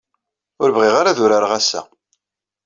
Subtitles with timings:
[0.61, 1.81] Ur bɣiɣ ara ad urareɣ ass-a.